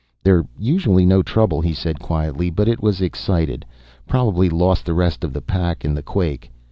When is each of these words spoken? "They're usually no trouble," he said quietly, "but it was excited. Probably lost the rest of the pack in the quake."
"They're 0.23 0.45
usually 0.57 1.05
no 1.05 1.21
trouble," 1.21 1.61
he 1.61 1.73
said 1.75 1.99
quietly, 1.99 2.49
"but 2.49 2.67
it 2.67 2.81
was 2.81 3.01
excited. 3.03 3.67
Probably 4.07 4.49
lost 4.49 4.83
the 4.83 4.95
rest 4.95 5.23
of 5.23 5.31
the 5.31 5.43
pack 5.43 5.85
in 5.85 5.93
the 5.93 6.01
quake." 6.01 6.49